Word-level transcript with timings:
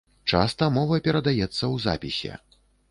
Часта 0.31 0.69
мова 0.79 0.99
перадаецца 1.09 1.47
ў 1.47 1.75
запісе. 1.89 2.33